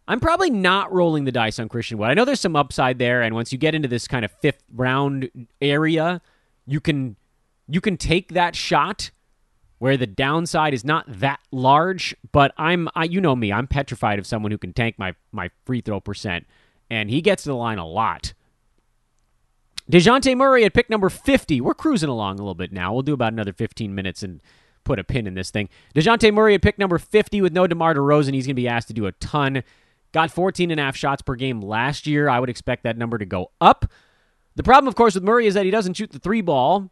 [0.09, 2.09] I'm probably not rolling the dice on Christian Wood.
[2.09, 4.63] I know there's some upside there, and once you get into this kind of fifth
[4.73, 5.29] round
[5.61, 6.19] area,
[6.65, 7.15] you can
[7.67, 9.11] you can take that shot
[9.77, 12.15] where the downside is not that large.
[12.31, 15.51] But I'm I, you know me, I'm petrified of someone who can tank my my
[15.63, 16.47] free throw percent,
[16.89, 18.33] and he gets to the line a lot.
[19.91, 21.61] Dejounte Murray at pick number 50.
[21.61, 22.93] We're cruising along a little bit now.
[22.93, 24.41] We'll do about another 15 minutes and
[24.83, 25.69] put a pin in this thing.
[25.93, 28.33] Dejounte Murray at pick number 50 with no DeMar DeRozan.
[28.33, 29.63] He's going to be asked to do a ton.
[30.11, 32.29] Got 14 and a half shots per game last year.
[32.29, 33.85] I would expect that number to go up.
[34.55, 36.89] The problem, of course, with Murray is that he doesn't shoot the three ball.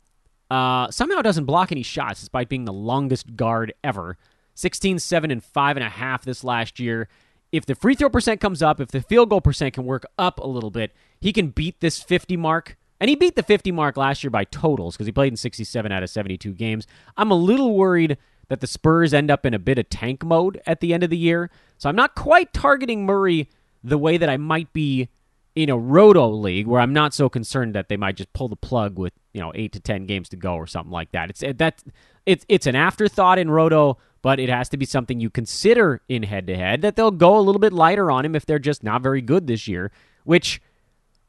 [0.49, 4.17] Uh, somehow doesn't block any shots despite being the longest guard ever.
[4.53, 7.09] 16, 7, and 5.5 this last year.
[7.51, 10.39] If the free throw percent comes up, if the field goal percent can work up
[10.39, 12.77] a little bit, he can beat this 50 mark.
[12.99, 15.91] And he beat the 50 mark last year by totals because he played in 67
[15.91, 16.87] out of 72 games.
[17.15, 18.17] I'm a little worried
[18.49, 21.09] that the Spurs end up in a bit of tank mode at the end of
[21.09, 21.49] the year.
[21.77, 23.49] So I'm not quite targeting Murray
[23.83, 25.09] the way that I might be
[25.57, 28.55] in a roto league where I'm not so concerned that they might just pull the
[28.55, 31.31] plug with you know eight to ten games to go or something like that.
[31.31, 31.83] It's that
[32.27, 36.23] it's it's an afterthought in roto, but it has to be something you consider in
[36.23, 38.83] head to head that they'll go a little bit lighter on him if they're just
[38.83, 39.91] not very good this year.
[40.25, 40.61] Which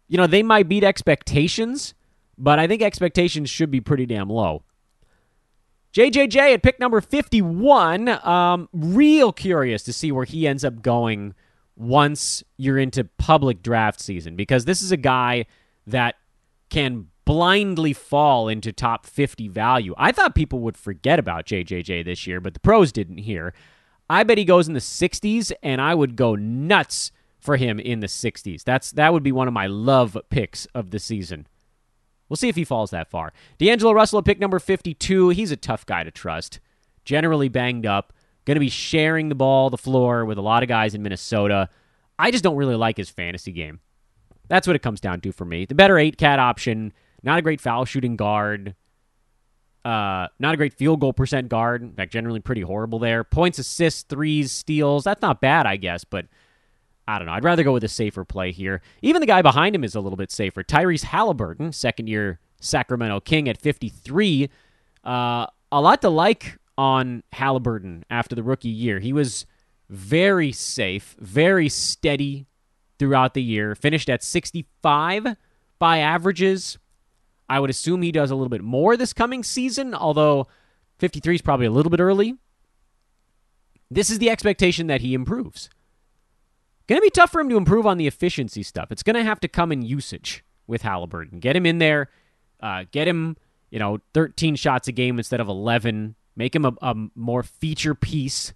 [0.08, 1.94] you know they might beat expectations,
[2.36, 4.62] but I think expectations should be pretty damn low.
[5.98, 8.08] JJJ at pick number 51.
[8.24, 11.34] Um, real curious to see where he ends up going
[11.74, 15.46] once you're into public draft season because this is a guy
[15.88, 16.14] that
[16.70, 19.92] can blindly fall into top 50 value.
[19.98, 23.52] I thought people would forget about JJJ this year, but the pros didn't hear.
[24.08, 27.98] I bet he goes in the 60s and I would go nuts for him in
[27.98, 28.62] the 60s.
[28.62, 31.48] That's that would be one of my love picks of the season.
[32.28, 33.32] We'll see if he falls that far.
[33.58, 35.30] D'Angelo Russell at pick number 52.
[35.30, 36.60] He's a tough guy to trust.
[37.04, 38.12] Generally banged up.
[38.44, 41.68] Going to be sharing the ball, the floor with a lot of guys in Minnesota.
[42.18, 43.80] I just don't really like his fantasy game.
[44.48, 45.66] That's what it comes down to for me.
[45.66, 48.74] The better eight cat option, not a great foul shooting guard,
[49.84, 51.82] uh, not a great field goal percent guard.
[51.82, 53.24] In fact, generally pretty horrible there.
[53.24, 55.04] Points, assists, threes, steals.
[55.04, 56.26] That's not bad, I guess, but
[57.08, 57.32] I don't know.
[57.32, 58.82] I'd rather go with a safer play here.
[59.00, 60.62] Even the guy behind him is a little bit safer.
[60.62, 64.50] Tyrese Halliburton, second year Sacramento King at 53.
[65.02, 68.98] Uh, a lot to like on Halliburton after the rookie year.
[68.98, 69.46] He was
[69.88, 72.44] very safe, very steady
[72.98, 73.74] throughout the year.
[73.74, 75.34] Finished at 65
[75.78, 76.76] by averages.
[77.48, 80.46] I would assume he does a little bit more this coming season, although
[80.98, 82.34] 53 is probably a little bit early.
[83.90, 85.70] This is the expectation that he improves.
[86.88, 88.90] Going to be tough for him to improve on the efficiency stuff.
[88.90, 91.38] It's going to have to come in usage with Halliburton.
[91.38, 92.08] Get him in there,
[92.60, 93.36] uh, get him,
[93.70, 97.94] you know, 13 shots a game instead of 11 make him a, a more feature
[97.94, 98.54] piece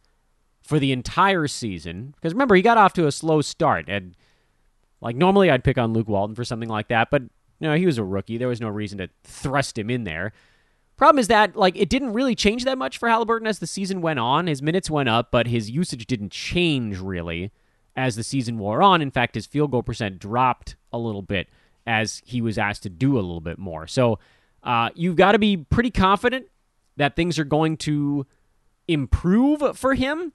[0.63, 2.15] for the entire season.
[2.15, 3.87] Because remember, he got off to a slow start.
[3.89, 4.17] And
[5.03, 7.87] like normally, I'd pick on Luke Walton for something like that, but you know, he
[7.87, 8.39] was a rookie.
[8.39, 10.33] There was no reason to thrust him in there.
[10.97, 14.01] Problem is that like it didn't really change that much for Halliburton as the season
[14.01, 14.47] went on.
[14.47, 17.51] His minutes went up, but his usage didn't change really
[17.97, 19.03] as the season wore on.
[19.03, 21.49] In fact, his field goal percent dropped a little bit
[21.87, 23.87] as he was asked to do a little bit more.
[23.87, 24.19] So
[24.63, 26.47] uh, you've got to be pretty confident
[26.97, 28.27] that things are going to
[28.89, 30.33] improve for him.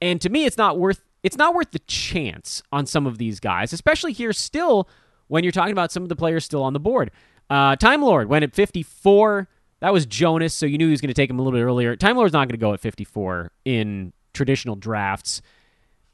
[0.00, 3.40] And to me, it's not worth it's not worth the chance on some of these
[3.40, 4.88] guys, especially here still
[5.26, 7.10] when you're talking about some of the players still on the board.
[7.50, 9.48] Uh, Time Lord went at 54.
[9.80, 11.64] That was Jonas, so you knew he was going to take him a little bit
[11.64, 11.96] earlier.
[11.96, 15.42] Time Lord's not going to go at 54 in traditional drafts.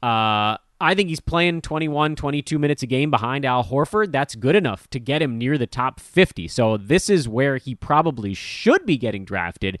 [0.03, 4.11] Uh, I think he's playing 21, 22 minutes a game behind Al Horford.
[4.11, 6.49] That's good enough to get him near the top 50.
[6.49, 9.79] So this is where he probably should be getting drafted.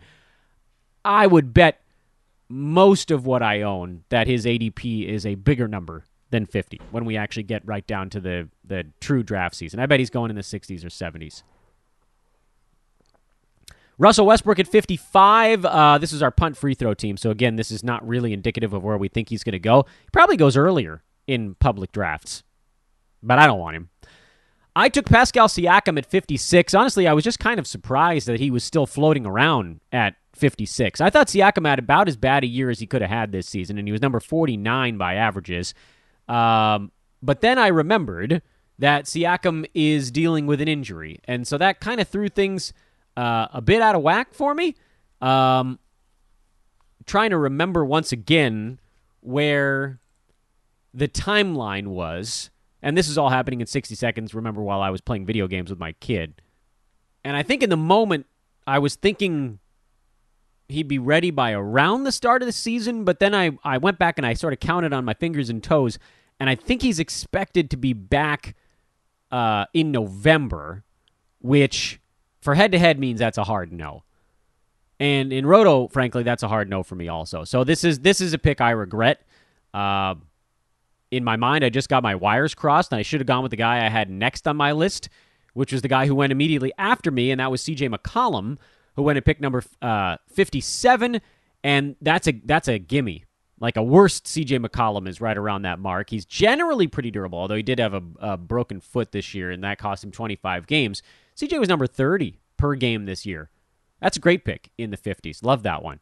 [1.03, 1.81] I would bet
[2.47, 7.03] most of what I own that his ADP is a bigger number than 50 when
[7.03, 9.81] we actually get right down to the, the true draft season.
[9.81, 11.43] I bet he's going in the 60s or 70s.
[13.97, 15.65] Russell Westbrook at 55.
[15.65, 17.17] Uh, this is our punt free throw team.
[17.17, 19.85] So, again, this is not really indicative of where we think he's going to go.
[20.01, 22.43] He probably goes earlier in public drafts,
[23.21, 23.89] but I don't want him.
[24.75, 26.73] I took Pascal Siakam at 56.
[26.73, 30.99] Honestly, I was just kind of surprised that he was still floating around at 56.
[30.99, 33.47] I thought Siakam had about as bad a year as he could have had this
[33.47, 35.75] season, and he was number 49 by averages.
[36.27, 38.41] Um, but then I remembered
[38.79, 42.73] that Siakam is dealing with an injury, and so that kind of threw things
[43.15, 44.75] uh, a bit out of whack for me.
[45.21, 45.79] Um,
[47.05, 48.79] trying to remember once again
[49.21, 49.99] where
[50.93, 52.49] the timeline was,
[52.81, 54.33] and this is all happening in 60 seconds.
[54.33, 56.41] Remember, while I was playing video games with my kid.
[57.23, 58.25] And I think in the moment,
[58.67, 59.59] I was thinking
[60.67, 63.99] he'd be ready by around the start of the season, but then I, I went
[63.99, 65.99] back and I sort of counted on my fingers and toes,
[66.39, 68.55] and I think he's expected to be back
[69.31, 70.83] uh, in November,
[71.39, 71.99] which
[72.43, 74.03] for head to head means that's a hard no.
[74.99, 77.43] And in Roto, frankly, that's a hard no for me also.
[77.43, 79.25] So this is this is a pick I regret.
[79.73, 80.15] Uh,
[81.11, 83.51] in my mind, I just got my wires crossed, and I should have gone with
[83.51, 85.09] the guy I had next on my list,
[85.53, 87.89] which was the guy who went immediately after me, and that was C.J.
[87.89, 88.57] McCollum,
[88.95, 91.21] who went at pick number uh, fifty-seven,
[91.63, 93.25] and that's a that's a gimme.
[93.59, 94.59] Like a worst C.J.
[94.59, 96.09] McCollum is right around that mark.
[96.09, 99.63] He's generally pretty durable, although he did have a, a broken foot this year, and
[99.63, 101.01] that cost him twenty-five games.
[101.35, 103.49] CJ was number 30 per game this year.
[104.01, 105.43] That's a great pick in the 50s.
[105.43, 105.99] Love that one.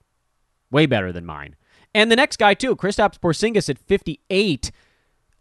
[0.72, 1.56] Way better than mine.
[1.94, 4.72] And the next guy too, Kristaps Porzingis at 58.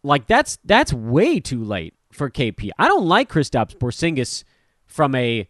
[0.03, 2.71] Like that's that's way too late for KP.
[2.79, 4.45] I don't like Kristaps Porzingis
[4.87, 5.47] from a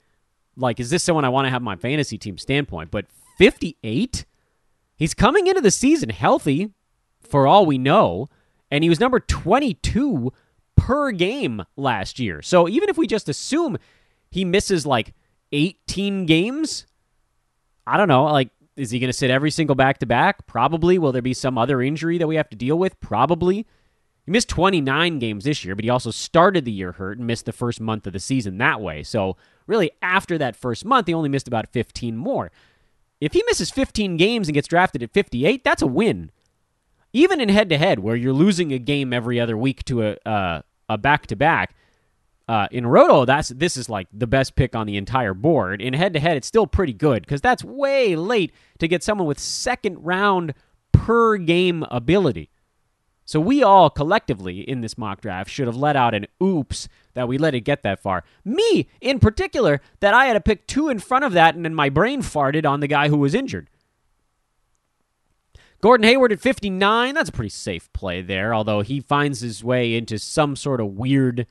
[0.57, 3.07] like is this someone I want to have my fantasy team standpoint, but
[3.39, 4.27] 58?
[4.97, 6.71] He's coming into the season healthy
[7.23, 8.29] for all we know,
[8.71, 10.33] and he was number 22
[10.77, 12.43] per game last year.
[12.43, 13.79] So even if we just assume
[14.31, 15.15] he misses like
[15.53, 16.87] 18 games,
[17.87, 20.47] I don't know, like is he going to sit every single back to back?
[20.47, 20.99] Probably.
[20.99, 22.99] Will there be some other injury that we have to deal with?
[23.01, 23.67] Probably.
[24.25, 27.47] He missed 29 games this year, but he also started the year hurt and missed
[27.47, 29.03] the first month of the season that way.
[29.03, 32.51] So, really, after that first month, he only missed about 15 more.
[33.21, 36.31] If he misses 15 games and gets drafted at 58, that's a win.
[37.13, 40.17] Even in head to head, where you're losing a game every other week to a
[40.25, 41.75] uh, a back to back,
[42.51, 45.81] Uh, in Roto, that's this is like the best pick on the entire board.
[45.81, 49.29] In head to head, it's still pretty good because that's way late to get someone
[49.29, 50.55] with second round
[50.91, 52.51] per game ability.
[53.25, 57.29] So we all collectively in this mock draft should have let out an oops that
[57.29, 58.25] we let it get that far.
[58.45, 61.77] Me, in particular, that I had to pick two in front of that and then
[61.77, 63.71] my brain farted on the guy who was injured.
[65.81, 69.95] Gordon Hayward at 59, that's a pretty safe play there, although he finds his way
[69.95, 71.47] into some sort of weird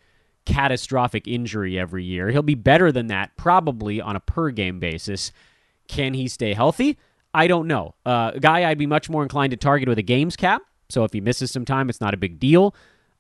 [0.46, 2.30] catastrophic injury every year.
[2.30, 5.32] He'll be better than that probably on a per game basis.
[5.88, 6.98] Can he stay healthy?
[7.34, 7.96] I don't know.
[8.06, 11.04] Uh, a guy I'd be much more inclined to target with a games cap so
[11.04, 12.76] if he misses some time, it's not a big deal.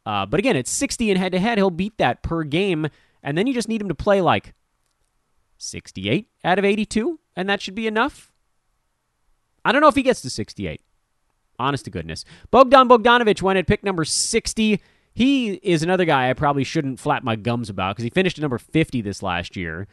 [0.05, 1.57] Uh, but again, it's 60 in head to head.
[1.57, 2.87] He'll beat that per game.
[3.21, 4.53] And then you just need him to play like
[5.57, 8.31] 68 out of 82, and that should be enough.
[9.63, 10.81] I don't know if he gets to 68.
[11.59, 12.23] Honest to goodness.
[12.49, 14.81] Bogdan Bogdanovic went at pick number 60.
[15.13, 18.41] He is another guy I probably shouldn't flap my gums about because he finished at
[18.41, 19.87] number 50 this last year.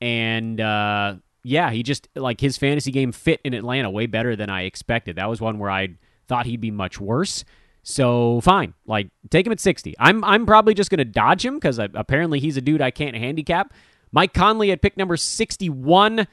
[0.00, 4.50] And uh, yeah, he just, like, his fantasy game fit in Atlanta way better than
[4.50, 5.16] I expected.
[5.16, 5.96] That was one where I
[6.28, 7.44] thought he'd be much worse.
[7.82, 9.94] So fine, like take him at 60.
[9.98, 13.16] I'm I'm probably just going to dodge him because apparently he's a dude I can't
[13.16, 13.72] handicap.
[14.12, 16.26] Mike Conley at pick number 61,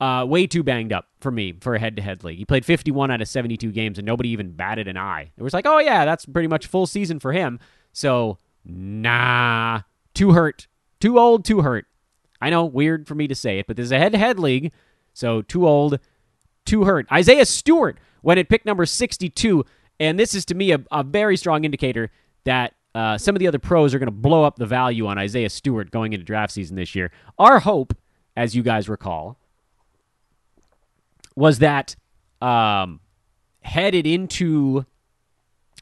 [0.00, 2.38] uh, way too banged up for me for a head-to-head league.
[2.38, 5.30] He played 51 out of 72 games and nobody even batted an eye.
[5.36, 7.58] It was like, oh yeah, that's pretty much full season for him.
[7.92, 9.80] So nah,
[10.14, 10.66] too hurt,
[11.00, 11.86] too old, too hurt.
[12.40, 14.72] I know, weird for me to say it, but this is a head-to-head league,
[15.12, 15.98] so too old,
[16.64, 17.06] too hurt.
[17.12, 19.64] Isaiah Stewart went at pick number 62.
[19.98, 22.10] And this is to me a, a very strong indicator
[22.44, 25.18] that uh, some of the other pros are going to blow up the value on
[25.18, 27.12] Isaiah Stewart going into draft season this year.
[27.38, 27.94] Our hope,
[28.36, 29.38] as you guys recall,
[31.36, 31.96] was that
[32.40, 33.00] um,
[33.62, 34.84] headed into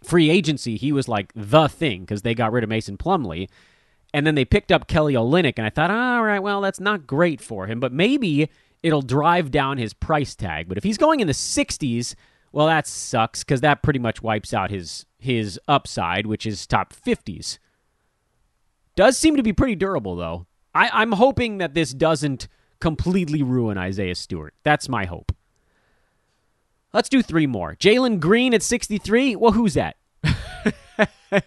[0.02, 3.48] free agency, he was like the thing because they got rid of Mason Plumlee.
[4.14, 7.06] And then they picked up Kelly Olynyk, and I thought, all right, well, that's not
[7.06, 8.48] great for him, but maybe
[8.82, 10.66] it'll drive down his price tag.
[10.66, 12.14] But if he's going in the 60s,
[12.50, 16.94] well, that sucks because that pretty much wipes out his his upside, which is top
[16.94, 17.58] 50s.
[18.94, 20.46] Does seem to be pretty durable, though.
[20.74, 22.48] I, I'm hoping that this doesn't
[22.80, 24.54] completely ruin Isaiah Stewart.
[24.62, 25.32] That's my hope.
[26.92, 27.74] Let's do three more.
[27.76, 29.36] Jalen Green at 63.
[29.36, 29.96] Well, who's that?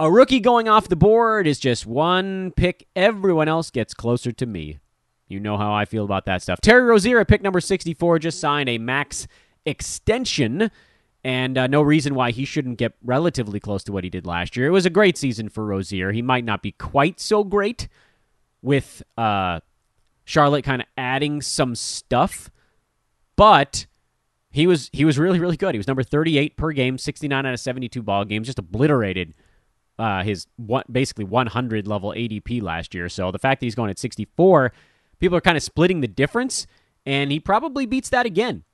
[0.00, 2.86] A rookie going off the board is just one pick.
[2.94, 4.78] Everyone else gets closer to me.
[5.26, 6.60] You know how I feel about that stuff.
[6.60, 9.26] Terry Rozier at pick number 64 just signed a max
[9.66, 10.70] extension,
[11.24, 14.56] and uh, no reason why he shouldn't get relatively close to what he did last
[14.56, 14.68] year.
[14.68, 16.12] It was a great season for Rozier.
[16.12, 17.88] He might not be quite so great
[18.62, 19.60] with uh,
[20.24, 22.50] Charlotte kind of adding some stuff,
[23.38, 23.86] but
[24.50, 25.74] he was he was really really good.
[25.74, 29.32] He was number 38 per game, 69 out of 72 ball games, just obliterated
[29.98, 33.08] uh, his one, basically 100 level ADP last year.
[33.08, 34.72] So the fact that he's going at 64
[35.18, 36.66] People are kind of splitting the difference,
[37.04, 38.64] and he probably beats that again.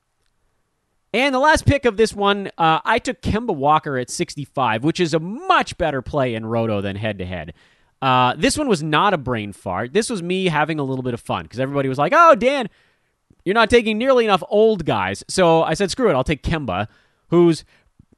[1.13, 4.99] And the last pick of this one, uh, I took Kemba Walker at 65, which
[4.99, 7.55] is a much better play in Roto than head to head.
[8.37, 9.93] This one was not a brain fart.
[9.93, 12.69] This was me having a little bit of fun because everybody was like, oh, Dan,
[13.45, 15.23] you're not taking nearly enough old guys.
[15.29, 16.89] So I said, screw it, I'll take Kemba,
[17.29, 17.65] who's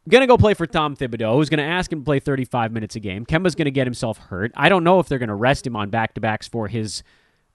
[0.09, 2.73] going to go play for Tom Thibodeau, who's going to ask him to play 35
[2.73, 3.27] minutes a game.
[3.27, 4.53] Kemba's going to get himself hurt.
[4.57, 7.03] I don't know if they're going to rest him on back to backs for his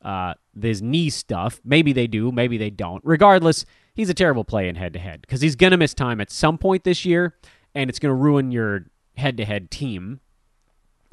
[0.02, 1.62] uh, this knee stuff.
[1.64, 3.02] Maybe they do, maybe they don't.
[3.06, 6.20] Regardless, he's a terrible play in head to head because he's going to miss time
[6.20, 7.36] at some point this year,
[7.76, 10.20] and it's going to ruin your head to head team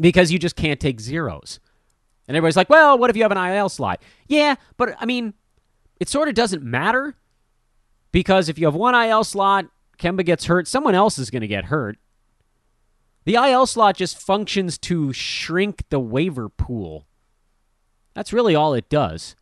[0.00, 1.60] because you just can't take zeros.
[2.26, 4.02] And everybody's like, well, what if you have an IL slot?
[4.26, 5.34] Yeah, but I mean,
[6.00, 7.16] it sort of doesn't matter
[8.12, 9.66] because if you have one IL slot,
[9.98, 11.98] Kemba gets hurt, someone else is going to get hurt.
[13.24, 17.06] The IL slot just functions to shrink the waiver pool.
[18.14, 19.36] That's really all it does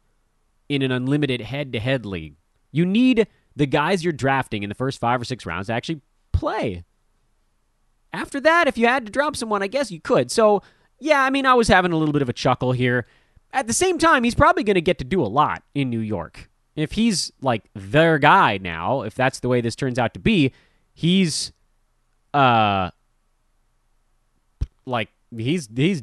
[0.68, 2.34] in an unlimited head to head league.
[2.72, 6.00] You need the guys you're drafting in the first five or six rounds to actually
[6.32, 6.84] play.
[8.12, 10.30] After that, if you had to drop someone, I guess you could.
[10.30, 10.62] So,
[10.98, 13.07] yeah, I mean, I was having a little bit of a chuckle here.
[13.53, 16.01] At the same time, he's probably going to get to do a lot in New
[16.01, 16.51] York.
[16.74, 20.53] If he's like their guy now, if that's the way this turns out to be,
[20.92, 21.53] he's
[22.34, 22.90] uh
[24.84, 26.03] like he's he's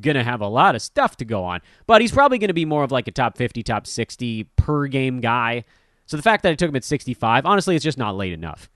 [0.00, 1.60] gonna have a lot of stuff to go on.
[1.86, 5.20] But he's probably gonna be more of like a top 50, top 60 per game
[5.20, 5.64] guy.
[6.06, 8.70] So the fact that I took him at 65, honestly, it's just not late enough.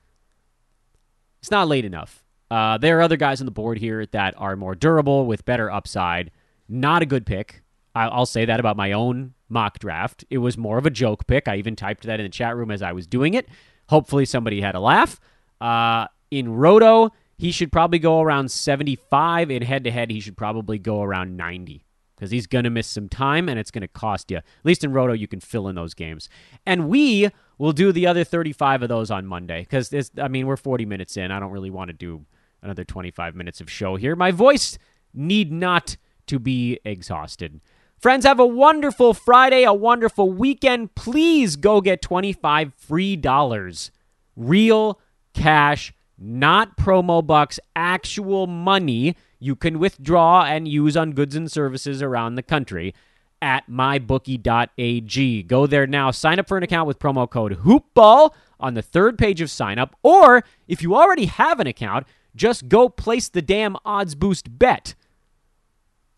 [1.40, 2.24] It's not late enough.
[2.50, 5.70] Uh, there are other guys on the board here that are more durable with better
[5.70, 6.30] upside.
[6.68, 7.62] Not a good pick.
[8.06, 10.24] I'll say that about my own mock draft.
[10.30, 11.48] It was more of a joke pick.
[11.48, 13.48] I even typed that in the chat room as I was doing it.
[13.88, 15.20] Hopefully, somebody had a laugh.
[15.60, 19.50] Uh, in Roto, he should probably go around 75.
[19.50, 21.84] In head to head, he should probably go around 90
[22.14, 24.38] because he's going to miss some time and it's going to cost you.
[24.38, 26.28] At least in Roto, you can fill in those games.
[26.66, 30.56] And we will do the other 35 of those on Monday because, I mean, we're
[30.56, 31.30] 40 minutes in.
[31.30, 32.26] I don't really want to do
[32.60, 34.16] another 25 minutes of show here.
[34.16, 34.78] My voice
[35.14, 35.96] need not
[36.26, 37.60] to be exhausted.
[38.00, 40.94] Friends, have a wonderful Friday, a wonderful weekend.
[40.94, 43.90] Please go get 25 free dollars.
[44.36, 45.00] Real
[45.34, 52.00] cash, not promo bucks, actual money you can withdraw and use on goods and services
[52.00, 52.94] around the country
[53.42, 55.42] at mybookie.ag.
[55.42, 56.12] Go there now.
[56.12, 59.76] Sign up for an account with promo code HOOPBALL on the third page of sign
[59.76, 59.96] up.
[60.04, 64.94] Or if you already have an account, just go place the damn odds boost bet.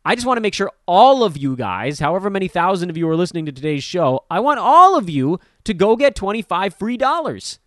[0.05, 3.09] I just want to make sure all of you guys, however many thousand of you
[3.09, 6.97] are listening to today's show, I want all of you to go get 25 free
[6.97, 7.59] dollars.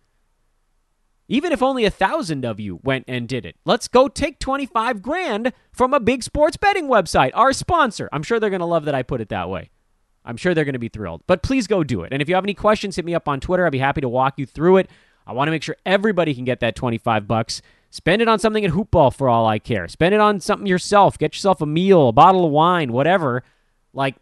[1.26, 3.56] Even if only a thousand of you went and did it.
[3.64, 8.10] Let's go take 25 grand from a big sports betting website, our sponsor.
[8.12, 9.70] I'm sure they're going to love that I put it that way.
[10.26, 11.22] I'm sure they're going to be thrilled.
[11.26, 12.12] But please go do it.
[12.12, 13.64] And if you have any questions, hit me up on Twitter.
[13.64, 14.90] I'd be happy to walk you through it.
[15.26, 17.62] I want to make sure everybody can get that 25 bucks.
[17.94, 19.86] Spend it on something at Hoopball for all I care.
[19.86, 21.16] Spend it on something yourself.
[21.16, 23.44] Get yourself a meal, a bottle of wine, whatever.
[23.92, 24.16] Like,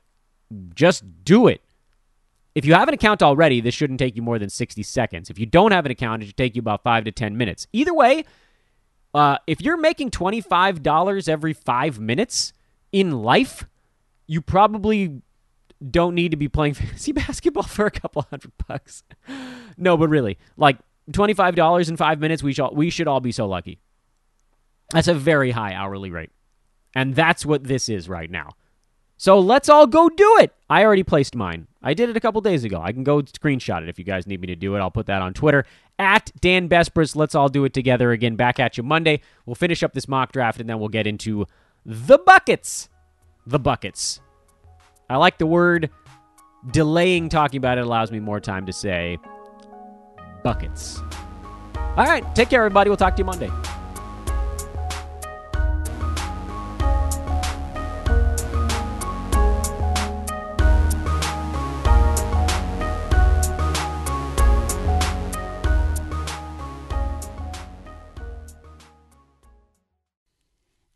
[0.74, 1.62] just do it.
[2.54, 5.30] If you have an account already, this shouldn't take you more than 60 seconds.
[5.30, 7.66] If you don't have an account, it should take you about 5 to 10 minutes.
[7.72, 8.26] Either way,
[9.14, 12.52] uh, if you're making $25 every five minutes
[12.92, 13.66] in life,
[14.26, 15.22] you probably
[15.90, 19.02] don't need to be playing fantasy basketball for a couple hundred bucks.
[19.78, 20.76] no, but really, like
[21.11, 23.80] $25 in five minutes, we, should we should all be so lucky.
[24.90, 26.30] That's a very high hourly rate.
[26.94, 28.50] And that's what this is right now.
[29.16, 30.53] So let's all go do it.
[30.68, 31.68] I already placed mine.
[31.82, 32.80] I did it a couple days ago.
[32.82, 34.80] I can go screenshot it if you guys need me to do it.
[34.80, 35.64] I'll put that on Twitter
[35.98, 37.14] at Dan Besbris.
[37.16, 38.36] Let's all do it together again.
[38.36, 39.20] Back at you Monday.
[39.46, 41.46] We'll finish up this mock draft and then we'll get into
[41.86, 42.88] the buckets.
[43.46, 44.20] The buckets.
[45.09, 45.90] I like the word
[46.70, 49.18] delaying talking about it allows me more time to say
[50.43, 51.01] buckets.
[51.97, 52.90] All right, take care, everybody.
[52.90, 53.51] We'll talk to you Monday.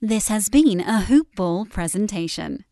[0.03, 2.66] This has been a Hoop Ball presentation.